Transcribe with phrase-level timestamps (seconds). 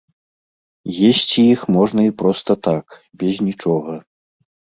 [1.09, 2.85] Есці іх можна і проста так,
[3.21, 3.93] без нічога.